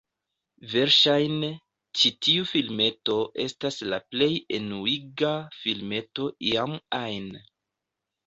Verŝajne, 0.69 1.49
ĉi 1.99 2.11
tiu 2.27 2.47
filmeto 2.51 3.17
estas 3.43 3.77
la 3.93 3.99
plej 4.15 4.31
enuiga 4.59 5.33
filmeto 5.59 6.25
iam 6.53 6.73
ajn. 7.03 7.29